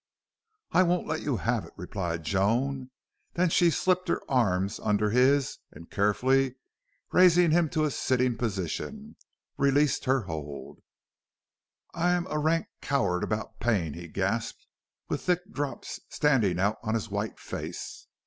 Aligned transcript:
"I 0.71 0.81
won't 0.81 1.05
let 1.05 1.21
you 1.21 1.37
have 1.37 1.63
it," 1.63 1.73
replied 1.77 2.23
Joan. 2.23 2.89
Then 3.35 3.49
she 3.51 3.69
slipped 3.69 4.07
her 4.07 4.23
arms 4.27 4.79
under 4.79 5.11
his 5.11 5.59
and, 5.71 5.91
carefully 5.91 6.55
raising 7.11 7.51
him 7.51 7.69
to 7.69 7.83
a 7.85 7.91
sitting 7.91 8.35
posture, 8.35 9.11
released 9.59 10.05
her 10.05 10.21
hold. 10.21 10.79
"I'm 11.93 12.25
a 12.31 12.39
rank 12.39 12.65
coward 12.81 13.23
about 13.23 13.59
pain," 13.59 13.93
he 13.93 14.07
gasped, 14.07 14.65
with 15.07 15.21
thick 15.21 15.51
drops 15.51 15.99
standing 16.09 16.59
out 16.59 16.79
on 16.81 16.95
his 16.95 17.11
white 17.11 17.37
face. 17.39 18.07